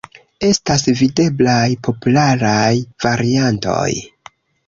[0.45, 2.73] Estas diversaj popularaj
[3.05, 3.87] variantoj.